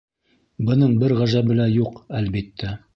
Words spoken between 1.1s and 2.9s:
ғәжәбе лә юҡ, әлбиттә.